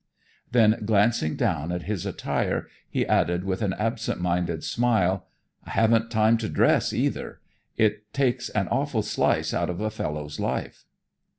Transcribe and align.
Then, 0.51 0.81
glancing 0.83 1.35
down 1.35 1.71
at 1.71 1.83
his 1.83 2.07
attire, 2.07 2.67
he 2.89 3.05
added 3.05 3.43
with 3.43 3.61
an 3.61 3.73
absent 3.73 4.19
minded 4.19 4.63
smile, 4.63 5.27
"I 5.63 5.69
haven't 5.69 6.09
time 6.09 6.37
to 6.39 6.49
dress 6.49 6.91
either; 6.91 7.39
it 7.77 8.11
takes 8.11 8.49
an 8.49 8.67
awful 8.69 9.03
slice 9.03 9.53
out 9.53 9.69
of 9.69 9.79
a 9.79 9.91
fellow's 9.91 10.39
life." 10.39 10.85